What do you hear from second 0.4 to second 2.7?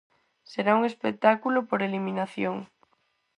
Será un espectáculo por eliminación.